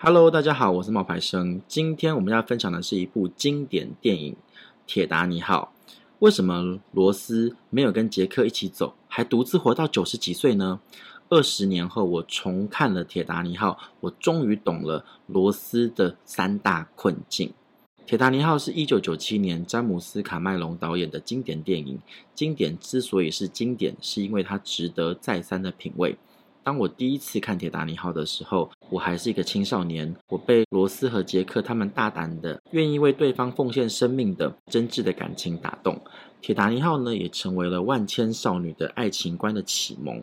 [0.00, 1.60] Hello，大家好，我是冒牌生。
[1.66, 4.32] 今天我们要分享的是一部经典电影
[4.86, 5.72] 《铁达尼号》。
[6.20, 10.78] 为什么罗斯没有跟杰克一起走，还独自活到九十几岁呢？
[11.28, 17.48] 二十年后，我重看了《铁达尼号》，我终于懂了罗斯的三大困境。
[18.06, 21.98] 《铁达尼号》是一九九七年詹姆斯·卡麦隆导演的经典电影。
[22.36, 26.16] 经典之所以是经典，是因为它值得再三的品味。
[26.62, 35.94] 当我第一次看《铁达尼号》的时候，我还是一个青少年，我被罗斯和杰克他们大胆的、愿意为对方奉献生命的真挚的感情打动。
[36.42, 40.22] 《铁达尼号》呢，也成为了万千少女的爱情观的启蒙。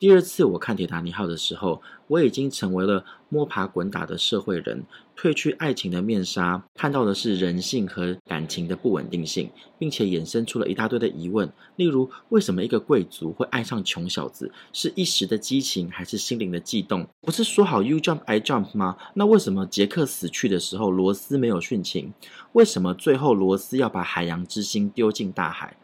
[0.00, 4.82] 第二次我看《铁达尼号》的时候，我已经成为了摸爬滚打的社会人，
[5.14, 14.50] 褪去爱情的面纱，看到的是人性和感情的不稳定性，并且衍生出了一大堆的疑问，例如为什么一个贵族会爱上穷小子？
[14.72, 17.06] 是一时的激情，还是心灵的悸动？
[17.20, 18.96] 不是说好 You jump, I jump 吗？
[19.12, 22.14] 那为什么杰克死去的时候，罗斯没有殉情？
[22.52, 25.76] 为什么最后罗斯要把海洋之心丢进大海？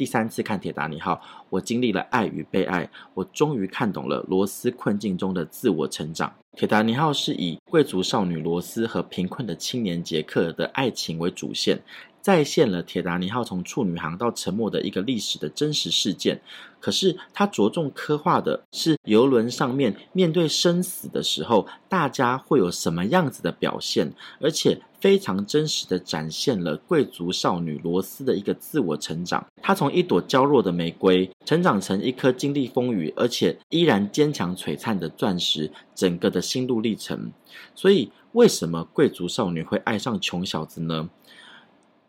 [0.00, 1.12] 第三次看《铁达尼号》，
[1.50, 6.32] 我经历了爱与被爱，我终于看懂了罗斯困境中的自我成长。
[6.58, 11.82] 《铁达尼号》是以贵族少女罗斯和贫困的青年杰克的爱情为主线。
[12.22, 16.40] 再现了铁达尼号从处女航到沉没的一个历史的真实事件，
[16.78, 29.44] 可是它着重刻画的是游轮上面面对生死的时候，大家会有什么样子的表现，而且非常真实的展现了贵族少女罗斯的一个自我成长。
[29.62, 37.32] 她从一朵娇弱的玫瑰，成长成一颗经历风雨而且依然坚强璀璨的钻石，整个的心路历程。
[37.74, 41.08] 所以，为什么贵族少女会爱上穷小子呢？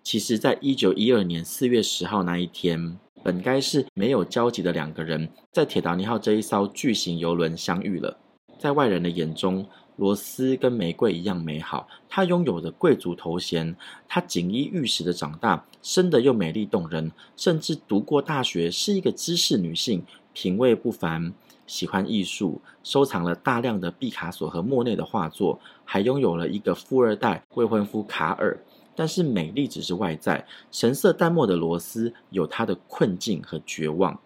[0.03, 8.17] 其实，在一九一二年四月十号那一天，本该是没有交集的两个人，在铁达尼号这一艘巨型游轮相遇了。
[8.59, 9.67] 在外人的眼中，
[10.02, 13.75] 罗斯跟玫瑰一样美好，她拥有着贵族头衔，
[14.07, 20.03] 她锦衣玉食的长大，生得又美丽动人，甚至读过大学，是一个知识女性，
[20.34, 21.31] 品味不凡，
[21.67, 28.59] 喜欢艺术，收藏了大量的毕卡索和莫内的画作，还拥有了一个富二代未婚夫卡尔。
[28.95, 34.19] 但是美丽只是外在，神色淡漠的罗斯有她的困境和绝望。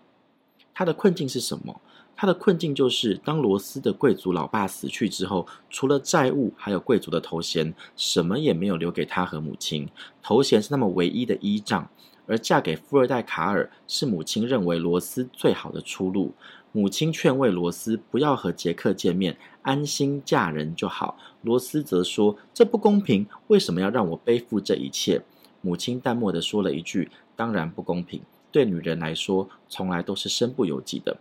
[0.74, 1.82] 她的困境是什么？
[2.16, 9.88] 他的困境就是，当罗斯的贵族老爸死去之后，除了债务，还有贵族的头衔，什么也没有留给他和母亲。
[10.24, 11.90] 头衔是他们唯一的依仗。
[12.28, 16.34] 而嫁给富二代卡尔是母亲认为罗斯最好的出路。
[16.72, 21.20] 母亲劝慰罗斯不要和杰克见面，安心嫁人就好。
[21.44, 25.22] 罗斯则说：“这不公平，为什么要让我背负这一切？”
[25.62, 28.20] 母亲淡漠地说了一句：“当然不公平，
[28.52, 31.16] 对女人来说，从来都是身不由己的。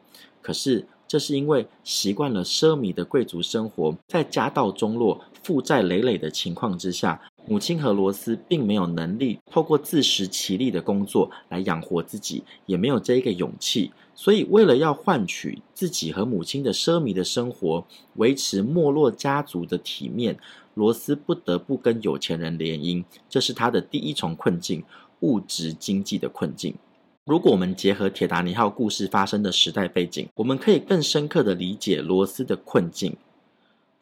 [0.45, 13.93] 可是这是因为习惯了奢靡的贵族生活，在家道中落、负债累累的情况之下。”母亲和罗斯并没有能力透过自食其力的工作来养活自己，也没有这一个勇气。
[14.15, 20.39] 所以，为了要换取自己和母亲的奢靡的生活，维持没落家族的体面，
[20.73, 23.05] 罗斯不得不跟有钱人联姻。
[23.29, 24.83] 这是他的第一重困境——
[25.21, 26.75] 物质经济的困境。
[27.25, 33.17] 如果我们结合铁达尼号故事发生的时代背景，我们可以更深刻地理解罗斯的困境。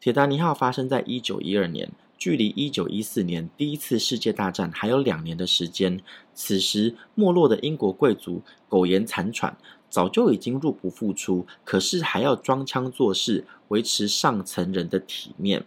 [0.00, 1.90] 铁达尼号发生在一九一二年。
[2.18, 6.00] 距离一九一四年第一次世界大战还有两年的时间，
[6.34, 9.56] 此时没落的英国贵族苟延残喘，
[9.90, 15.64] 早就已经入不敷出，可是还要装腔作势，维持上层人的体面，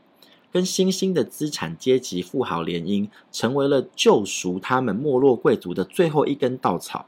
[0.49, 7.07] 跟新兴的资产阶级富豪联姻，成为了救赎他们没落贵族的最后一根稻草。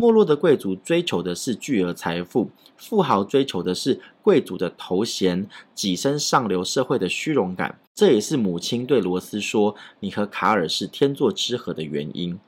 [0.00, 7.80] 没落的贵族追求的是巨额财富，富豪追求的是贵族的头衔，跻身上流社会的虚荣感。
[7.96, 12.38] 这也是母亲对罗斯说：“你和卡尔是天作之合”的原因。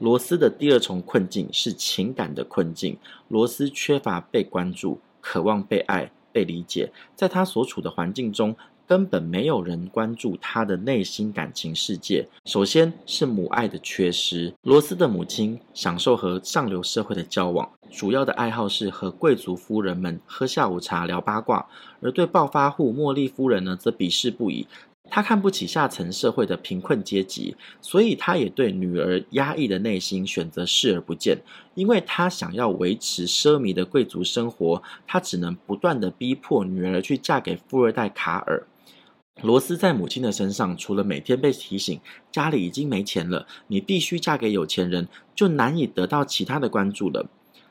[0.00, 2.98] 罗斯的第二重困境是情感的困境。
[3.28, 8.54] 罗斯缺乏被关注，渴望被爱、被理解，在他所处的环境中。
[8.86, 12.28] 根本没有人关注他的内心感情世界。
[12.44, 14.52] 首先是母爱的缺失。
[14.62, 21.66] 罗斯的母亲享受和上流社会的交往，主要的爱好是和贵族夫人们喝下午茶、聊八卦；
[22.00, 24.66] 而对暴发户茉莉夫人呢，则鄙视不已。
[25.10, 31.36] 他看不起下层社会的贫困阶级，所以他也对女儿压抑的内心选择视而不见。
[31.74, 38.66] 因为他想要维持奢靡的贵族生活，他只能不断地逼迫女儿去嫁给富二代卡尔。
[39.40, 41.98] 罗斯在母亲的身上，除了每天被提醒
[42.30, 47.28] 家里已经没钱了，你必须嫁给有钱人，就难以得到其他的关注了。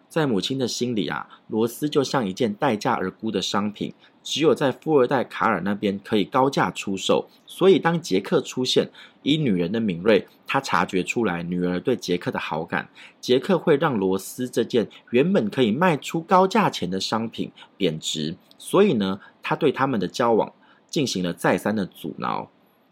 [0.10, 7.30] 在母亲的心里啊，罗斯就像一件待价而沽的商品，只有在富二代卡尔那边可以高价出售。
[7.46, 8.90] 所以，当杰克出现，
[9.24, 12.90] 以女人的敏锐，他察觉出来女儿对杰克的好感，
[13.22, 18.36] 杰克会让罗斯这件原本可以卖出高价钱的商品贬值。
[18.58, 20.52] 所以呢，他对他们的交往
[20.92, 22.48] 进行了再三的阻挠。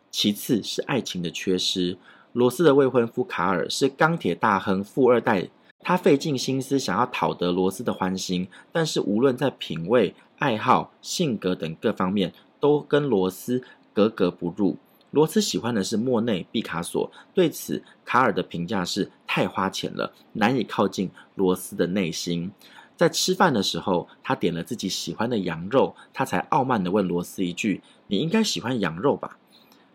[0.09, 1.95] 其次是爱情的缺失，
[2.33, 5.47] 罗斯的未婚夫卡尔是钢铁大亨富二代。
[5.81, 13.63] 他费尽心思想要讨得罗斯的欢心，但是无论在品味、爱好、性格等各方面，都跟罗斯
[13.93, 14.77] 格格不入。
[15.11, 22.51] 罗斯喜欢的是莫内、毕卡索，对此卡尔的评价是太花钱了，难以靠近罗斯的内心。
[22.99, 29.37] 在吃饭的时候，他点了自己喜欢的羊肉，他才傲慢地问罗斯一句：“你应该喜欢羊肉吧？”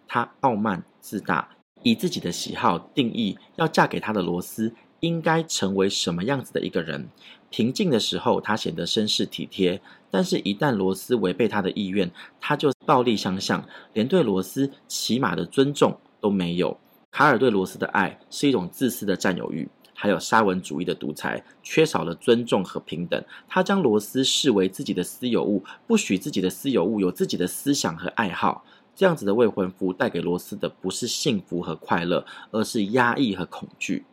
[0.08, 1.50] 他傲慢自大，
[1.82, 4.72] 以自己的喜好定义要嫁给他的罗斯。
[5.00, 7.10] 应该成为什么样子的一个人？
[7.50, 9.78] 平静的时候，他显得绅士体贴；
[10.10, 12.10] 但是，一旦罗斯违背他的意愿，
[12.40, 13.62] 他就暴力相向，
[13.92, 16.78] 连对罗斯起码的尊重都没有。
[17.10, 19.68] 卡尔对罗斯的爱是一种自私的占有欲，
[20.04, 23.24] 还有沙文主义的独裁，缺少了尊重和平等。
[23.48, 28.66] 他将罗斯视为自己的私有物，不许自己的私有物有自己的思想和爱好。
[28.94, 34.04] 这样子的未婚夫带给罗斯的不是幸福和快乐，而是压抑和恐惧。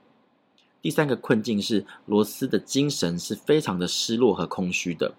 [0.82, 5.14] 第三个困境是，罗斯的精神是非常的失落和空虚的。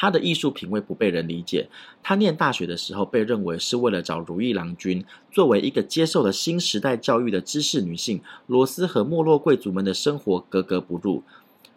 [0.00, 1.68] 她的艺术品味不被人理解。
[2.04, 5.04] 她念大学的时候被认为是为了找如意郎君。
[5.32, 11.24] 作为一个接受了新时代教育的知识女性，罗斯和没落贵族们的生活格格不入。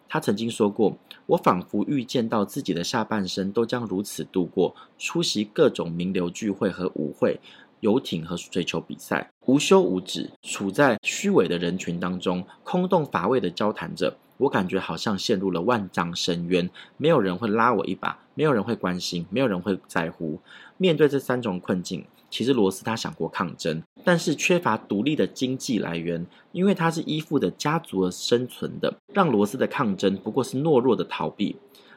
[0.08, 0.96] 她曾经说过
[1.26, 7.40] ：“我仿佛预见到自己的下半生都将如此度过，出席各种名流聚会和舞会。”
[7.82, 14.16] 游艇和水球比赛无休无止，处在虚伪的人群当中，空洞乏味的交谈着。
[14.38, 20.40] 我感觉好像陷入了万丈深渊，没有人会拉我一把，没有人会关心，没有人会在乎。
[20.78, 31.56] 面对这三种困境，其实罗斯他想过抗争，但是缺乏独立的经济来源，因为他是依附的家族而生存的，让罗斯的抗争不过是懦弱的逃避。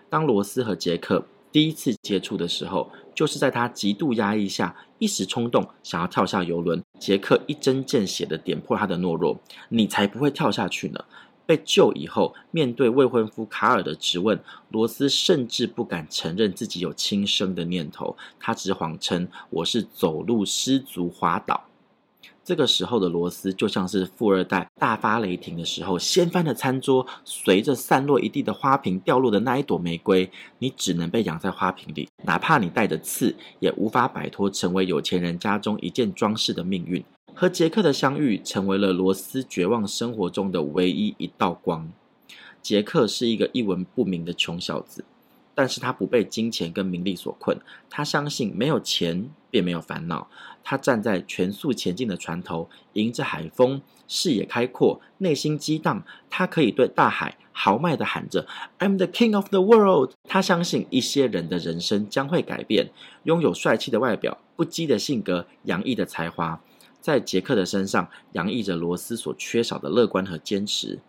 [0.09, 1.25] 当罗斯和杰克
[1.55, 6.83] 第一次接触的时候，就是在他极度压抑下，一时冲动想要跳下游轮。
[6.99, 9.39] 杰克一针见血的点破他的懦弱
[9.71, 10.99] ：“你才不会跳下去呢！”
[11.47, 14.37] 被救以后，面对未婚夫卡尔的质问，
[14.69, 21.63] 罗斯甚至不敢承认自己有轻生的念头，他只谎称：“我是走路失足滑倒。”
[22.45, 37.03] 这个时候的罗斯就像是富二代大发雷霆的时候，掀翻的餐桌，随着散落一地的花瓶掉落的那一朵玫瑰，你只能被养在花瓶里，哪怕你带着刺，也无法摆脱成为有钱人家中一件装饰的命运。
[37.33, 41.89] 和杰克的相遇，成为了罗斯绝望生活中的唯一一道光。
[42.61, 45.03] 杰克是一个一文不名的穷小子。
[45.57, 47.57] 但是他不被金钱跟名利所困，
[47.89, 50.27] 他相信没有钱便没有烦恼。
[50.65, 56.03] 他站在全速前进的船头，迎着海风，视野开阔，内心激荡。
[56.29, 58.47] 他可以对大海豪迈地喊着
[58.79, 62.89] ：“I'm the king of the world。”他相信一些人的人生将会改变。
[63.23, 66.59] 拥有帅气的外表、不羁的性格、洋溢的才华，
[66.99, 70.99] 在杰克的身上洋溢着罗斯所缺少的乐观和坚持。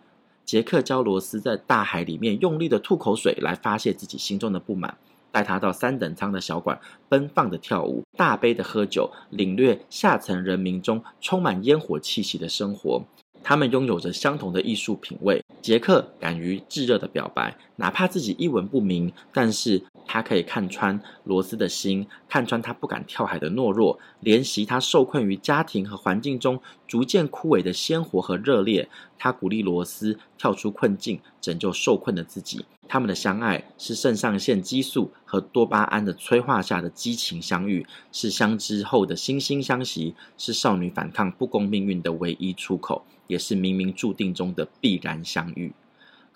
[0.45, 4.97] 杰克教罗斯在大海里面用力的吐口水来发泄自己心中的不满，
[5.31, 6.79] 带他到三等舱的小馆
[7.09, 13.03] 奔放的跳舞，大杯的喝酒，领略下层人民中充满烟火气息的生活。
[13.43, 15.41] 他们拥有着相同的艺术品味。
[15.61, 28.89] 杰克敢于炙热的表白，哪怕自己一文不名，但是他可以看穿罗斯的心，看穿他不敢跳海的懦弱，怜惜他受困于家庭和环境中逐渐枯萎的鲜活和热烈。
[29.17, 32.65] 他鼓励罗斯跳出困境，拯救受困的自己。
[32.89, 45.73] 他们的相爱是肾上腺激素和多巴胺的催化下的激情相遇，是相知后的惺惺相惜，是少女反抗不公命运的唯一出口，也是冥冥注定中的必然相遇。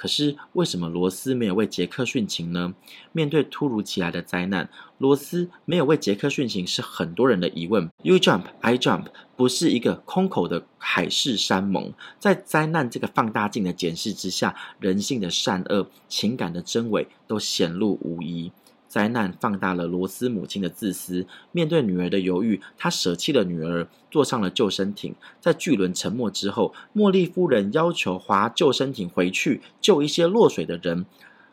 [0.01, 2.73] 可是，为什么罗斯没有为杰克殉情呢？
[3.11, 4.67] 面对突如其来的灾难，
[4.97, 7.87] 罗斯没有为杰克殉情是很多人的疑问。
[8.01, 9.05] You jump, I jump，
[9.35, 11.93] 不是一个空口的海誓山盟。
[12.17, 18.51] 在灾难这个放大镜的检视之下，人性的善恶、情感的真伪都显露无遗。
[18.91, 21.25] 灾难放大了罗斯母亲的自私。
[21.53, 25.15] 面对女儿的犹豫，她舍弃了女儿，坐上了救生艇。
[25.39, 31.05] 在巨轮沉没之后，茉莉夫人要求划救生艇回去救一些落水的人。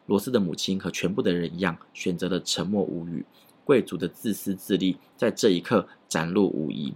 [0.07, 3.25] 罗斯的母亲和全部的人一样，选择了沉默无语。
[3.62, 6.95] 贵族的自私自利在这一刻展露无遗。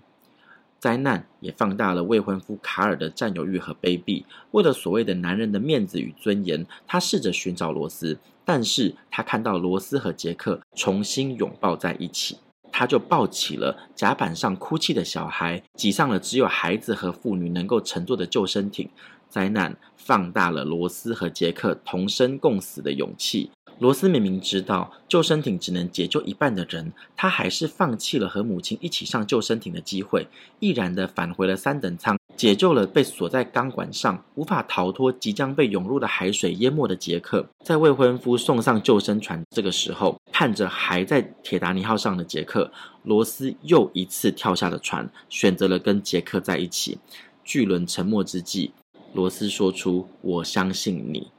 [0.81, 4.25] 灾难也放大了未婚夫卡尔的占有欲和卑鄙。
[4.51, 12.39] 为了所谓的男人的面子与尊严，他试着寻找罗斯，但是他看到罗斯和杰克重新拥抱在一起，
[12.71, 18.89] 他就抱起了甲板上哭泣的小孩，挤上了只有孩子和妇女能够乘坐的救生艇。
[19.29, 23.51] 灾难放大了罗斯和杰克同生共死的勇气。
[23.79, 30.29] 罗斯明明知道救生艇只能解救一半的人，他还是放弃了和母亲一起上救生艇的机会，
[30.61, 37.47] 毅然地返回了三等舱，解救了被锁在钢管上无法逃脱、即将被涌入的海水淹没的杰克。
[37.61, 42.73] 在未婚夫送上救生船这个时候，看着还在铁达尼号上的杰克，
[43.05, 46.99] 罗斯又一次跳下了船，选择了跟杰克在一起。
[47.45, 48.73] 巨轮沉没之际。
[49.13, 51.31] 罗斯说出：“我相信你。”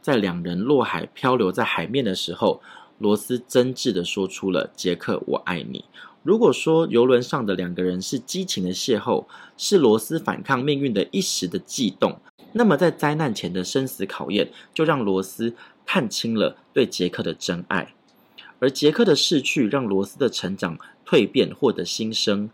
[0.00, 2.62] 在两人落海漂流在海面的时候，
[2.96, 5.84] 罗斯真挚地说出了：“杰克，我爱你。”
[6.22, 9.24] 如果说游轮上的两个人是激情的邂逅，
[9.56, 12.20] 是罗斯反抗命运的一时的悸动，
[12.52, 15.54] 那么在灾难前的生死考验，就让罗斯
[15.86, 17.94] 看清了对杰克的真爱。
[18.58, 22.50] 而杰克的逝去，让罗斯的成长蜕变获得新生。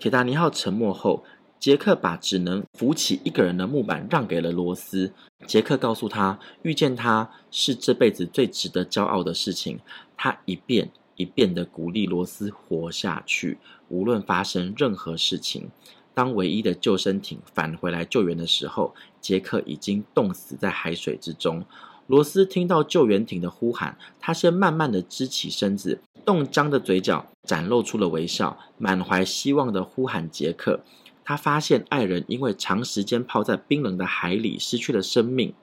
[0.00, 1.24] 铁达尼号沉没后。
[1.60, 5.10] 杰克把只能扶起一个人的木板让给了罗斯。
[5.46, 9.80] 杰克告诉他，遇见他是这辈子最值得骄傲的事情。
[10.14, 15.70] 他一遍一遍的鼓励罗斯活下去，无论发生任何事情。
[16.12, 21.64] 当唯一的救生艇返回来救援的时候，杰克已经冻死在海水之中。
[22.06, 30.84] 罗斯听到救援艇的呼喊，他先慢慢的支起身子，冻僵的嘴角展露出了微笑，满怀希望的呼喊杰克。
[31.24, 35.54] 他发现爱人因为长时间泡在冰冷的海里失去了生命，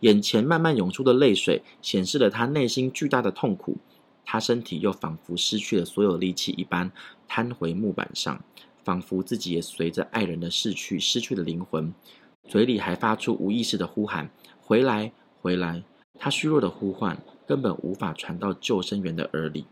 [0.00, 3.78] 眼前慢慢涌出的泪水显示了他内心巨大的痛苦。
[4.26, 6.90] 他身体又仿佛失去了所有力气一般，
[7.26, 8.42] 瘫回木板上，
[8.84, 11.94] 仿佛自己也随着爱人的逝去失去了灵魂，
[12.46, 14.28] 嘴里还发出无意识的呼喊
[14.60, 15.84] ：“回来，回来！”
[16.18, 17.16] 他虚弱的呼唤
[17.46, 19.64] 根本无法传到救生员的耳里。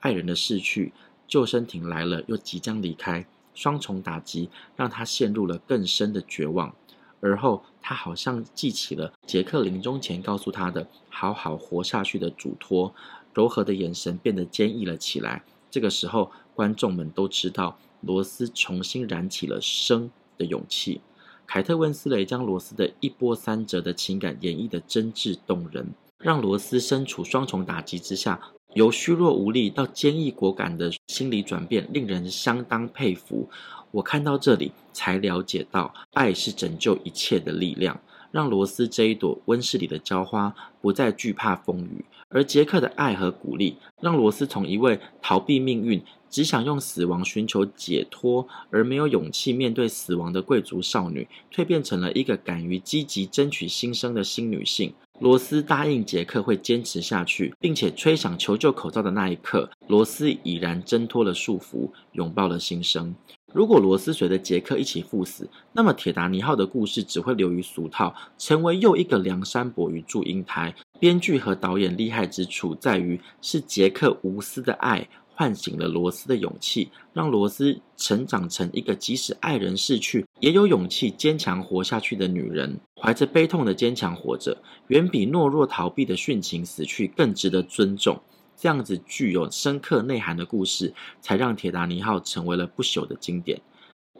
[0.00, 0.92] 爱人的逝去，
[1.26, 3.26] 救生艇来了又即将离开。
[3.54, 6.72] 双重打击让他陷入了更深的绝望，
[7.20, 12.94] 而后他好像记起了杰克临终前告诉他的“好好活下去”的嘱托，
[13.38, 15.44] 柔和的眼神变得坚毅了起来。
[15.70, 21.00] 这个时候，观众们都知道罗斯重新燃起了生的勇气。
[21.46, 25.86] 凯特温斯雷将罗斯的一波三折的情感演绎得真挚动人，
[26.18, 28.40] 让罗斯身处双重打击之下。
[28.74, 33.48] 由虚弱无力到坚毅果敢的心理转变，令人相当佩服。
[33.92, 37.98] 我看到这里，才了解到爱是拯救一切的力量，
[38.30, 42.04] 让罗斯这一朵温室里的娇花不再惧怕风雨。
[42.28, 54.92] 而杰克的爱和鼓励，让罗斯从一位逃避命运、只想用死亡寻求解脱而没有勇气面对死亡的贵族少女，蜕变成了一个敢于积极争取新生的新女性。
[55.20, 63.16] 罗斯答应杰克会坚持下去，并且吹响求救口哨的那一刻，罗斯已然挣脱了束缚，拥抱了新生。
[63.52, 70.74] 如果罗斯随着杰克一起赴死，那么铁达尼号的故事只会流于俗套，成为又一个梁山伯与祝英台。
[71.00, 75.08] 编剧和导演厉害之处在于，是杰克无私的爱。
[75.34, 82.80] 唤醒了罗斯的勇气，让罗斯成长成一个即使爱人逝去，也有勇气坚强活下去的女人。
[83.00, 88.20] 怀着悲痛的坚强活着，远比懦弱逃避的殉情死去更值得尊重。
[88.58, 93.60] 这样子具有深刻内涵的故事，才让铁达尼号成为了不朽的经典。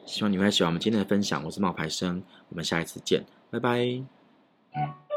[0.07, 1.43] 希望你会喜欢我们今天的分享。
[1.45, 5.08] 我是冒牌生，我们下一次见，拜拜。